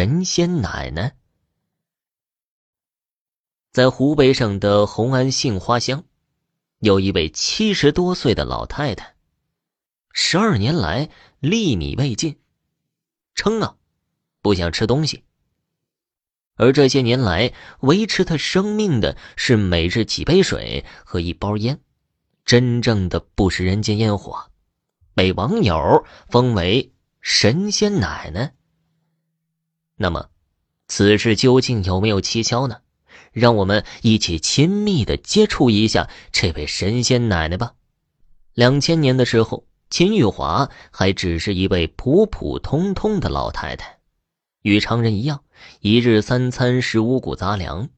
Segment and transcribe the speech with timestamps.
[0.00, 1.16] 神仙奶奶。
[3.72, 6.04] 在湖北省的红安杏花乡，
[6.78, 9.16] 有一位七十多岁的老太太，
[10.12, 12.38] 十二年来粒米未进，
[13.34, 13.74] 撑啊，
[14.40, 15.24] 不想吃东西。
[16.54, 21.80] 而这些年来维持她生命的是每日几杯水和一包烟，
[22.44, 24.52] 真正的不食人间烟火，
[25.14, 28.54] 被网友封为神仙奶奶。
[29.98, 30.30] 那么，
[30.86, 32.78] 此事究竟有没有蹊跷呢？
[33.32, 37.74] 让我们一起亲密的接触一下这位神仙奶奶吧。
[38.54, 43.98] 两千年的时候，秦玉华还只是一位普普通通的老太太，
[44.62, 45.42] 与常人一样。
[45.80, 47.88] 一日三餐食五谷杂粮，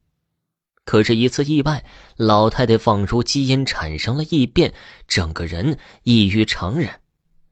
[0.85, 1.85] 可是，一次意外，
[2.17, 4.73] 老太太放出基因产生了异变，
[5.07, 7.01] 整个人异于常人，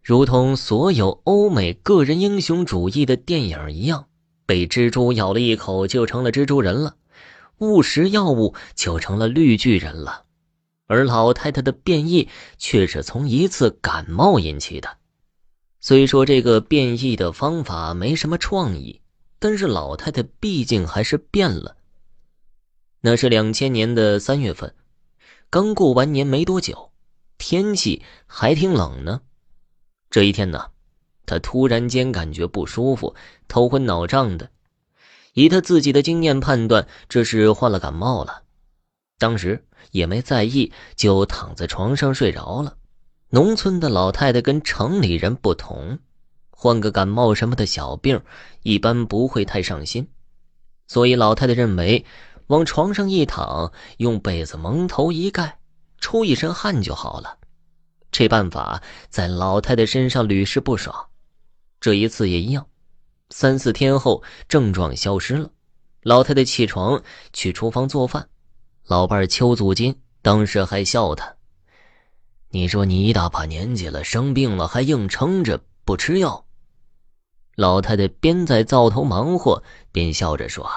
[0.03, 4.08] 如同所有欧美个人英雄主义的电影一样，
[4.49, 6.97] 被蜘蛛咬了一口就成了蜘蛛人了，
[7.59, 10.25] 误食药物就成了绿巨人了，
[10.87, 14.97] 而老太太的变异却是从一次感冒引起的。
[15.79, 19.03] 虽说这个变异的方法没什么创意。
[19.41, 21.77] 但是老太太毕竟还是变了。
[23.01, 24.75] 那是两千年的三月份，
[25.49, 26.91] 刚过完年没多久，
[27.39, 29.21] 天气还挺冷呢。
[30.11, 30.73] 这一天呢，
[31.29, 33.15] 她突然间感觉不舒服，
[33.47, 34.51] 头昏脑胀的。
[35.35, 38.43] 以她自己的经验判断，这是患了感冒了。
[39.19, 42.77] 当时也没在意，就躺在床上睡着了。
[43.31, 46.01] 农村的老太太跟城里人不同。
[46.51, 48.21] 患个感冒什么的小病，
[48.63, 50.09] 一般不会太上心，
[50.89, 52.05] 所以老太太认为，
[52.49, 55.61] 往床上一躺，用被子蒙头一盖，
[56.01, 57.37] 出一身汗就好了。
[58.11, 61.07] 这办法在老太太身上屡试不爽，
[61.81, 62.67] 这一次也一样。
[63.31, 65.51] 三四天后，症状消失了，
[66.03, 68.29] 老太太起床去厨房做饭，
[68.87, 71.37] 老伴邱祖金当时还笑她
[72.51, 76.47] ：“你说你一大把年纪了，生病了还硬撑着不吃药。”
[77.55, 79.63] 老太太边在灶头忙活，
[79.93, 80.71] 边笑着说：“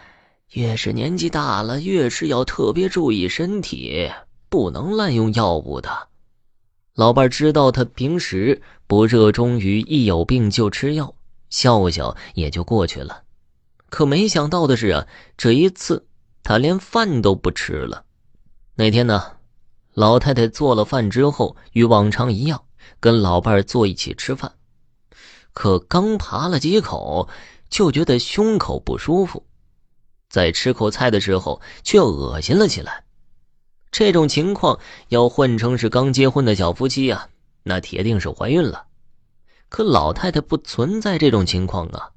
[0.52, 4.10] 越是年纪大了，越是要特别注意身体，
[4.48, 6.07] 不能滥用药物的。”
[6.98, 11.14] 老伴知道他平时不热衷于一有病就吃药，
[11.48, 13.22] 笑笑也就过去了。
[13.88, 15.06] 可没想到的是啊，
[15.36, 16.08] 这一次
[16.42, 18.04] 他连饭都不吃了。
[18.74, 19.36] 那天呢，
[19.94, 22.64] 老太太做了饭之后，与往常一样，
[22.98, 24.54] 跟老伴坐一起吃饭。
[25.52, 27.28] 可刚扒了几口，
[27.70, 29.46] 就觉得胸口不舒服，
[30.28, 33.04] 在吃口菜的时候却恶心了起来。
[33.98, 34.78] 这种情况
[35.08, 37.28] 要换成是刚结婚的小夫妻啊，
[37.64, 38.86] 那铁定是怀孕了。
[39.68, 42.10] 可老太太不存在这种情况啊。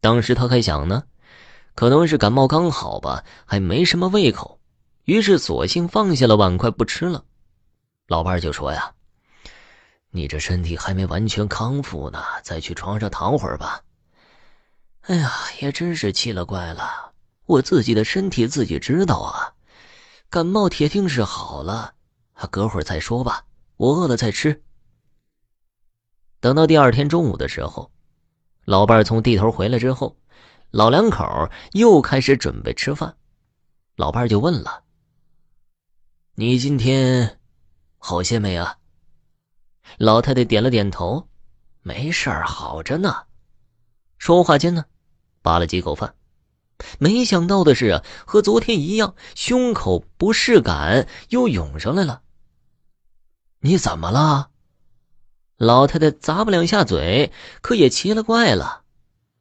[0.00, 1.02] 当时她还想呢，
[1.74, 4.58] 可能是感冒刚好吧，还没什么胃口，
[5.04, 7.22] 于是索性放下了碗筷不吃了。
[8.08, 8.90] 老伴就说呀。
[10.10, 13.82] 你这身体还没完全康复呢，再去床上躺会儿吧。
[15.02, 17.12] 哎呀，也真是奇了怪了，
[17.44, 19.52] 我自己的身体自己知道啊，
[20.34, 21.94] 感冒铁定是好了，
[22.50, 23.44] 隔会儿再说吧，
[23.76, 24.64] 我饿了再吃。
[26.40, 27.92] 等到第二天中午的时候，
[28.64, 30.16] 老伴从地头回来之后，
[30.72, 33.16] 老两口又开始准备吃饭，
[33.94, 34.82] 老伴就问了
[36.34, 37.38] ：“你今天
[37.98, 38.78] 好些没啊？”
[39.98, 41.28] 老太太点了点头，
[41.82, 43.26] 没事儿，好着呢。
[44.18, 44.84] 说话间呢，
[45.42, 46.16] 扒了几口饭，
[46.98, 52.22] 没想到的是啊，和昨天一样，胸口不适感又涌上来了。
[53.60, 54.50] 你怎么了？
[55.56, 58.82] 老太太咂巴两下嘴，可也奇了怪了，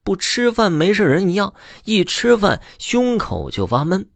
[0.04, 1.54] 不吃饭没事人一样，
[1.86, 4.10] 一吃饭胸口就发闷。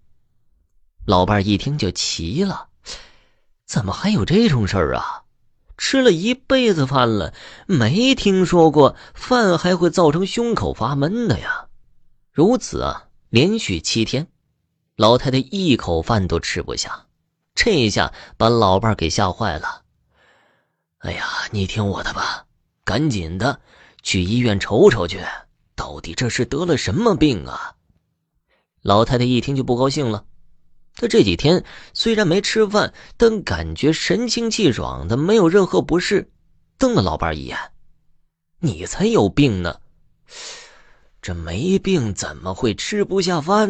[1.05, 2.67] 老伴一听就奇了，
[3.65, 5.23] 怎么还有这种事儿啊？
[5.77, 7.33] 吃了一辈子饭了，
[7.65, 11.67] 没听说过饭还会造成胸口发闷的呀。
[12.31, 14.27] 如此啊，连续七天，
[14.95, 17.07] 老太太一口饭都吃不下，
[17.53, 19.83] 这一下把老伴给吓坏了。
[20.99, 22.45] 哎呀，你听我的吧，
[22.85, 23.59] 赶紧的
[24.01, 25.21] 去医院瞅瞅去，
[25.75, 27.75] 到底这是得了什么病啊？
[28.81, 30.25] 老太太一听就不高兴了。
[30.95, 36.31] 她这几天虽然没吃饭，但感觉神清气爽的，没有任何不适。
[36.77, 37.57] 瞪了老伴一眼
[38.61, 39.81] ：“你才有病呢！
[41.21, 43.65] 这没病怎么会吃不下饭？”